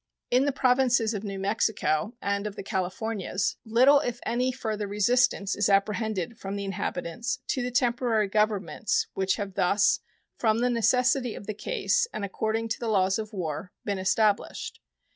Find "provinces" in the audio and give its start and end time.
0.51-1.13